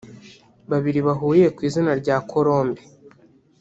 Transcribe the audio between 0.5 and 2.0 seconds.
babiri bahuriye ku izina